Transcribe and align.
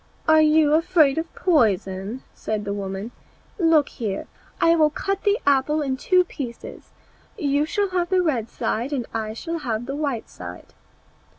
"Are 0.27 0.41
you 0.41 0.73
afraid 0.73 1.19
of 1.19 1.31
poison?" 1.35 2.23
said 2.33 2.65
the 2.65 2.73
woman, 2.73 3.11
"look 3.59 3.87
here, 3.89 4.25
I 4.59 4.75
will 4.75 4.89
cut 4.89 5.21
the 5.25 5.37
apple 5.45 5.83
in 5.83 5.95
two 5.95 6.23
pieces; 6.23 6.89
you 7.37 7.65
shall 7.67 7.89
have 7.89 8.09
the 8.09 8.23
red 8.23 8.49
side, 8.49 8.91
I 9.13 9.35
will 9.45 9.59
have 9.59 9.85
the 9.85 9.95
white 9.95 10.25
one." 10.39 10.65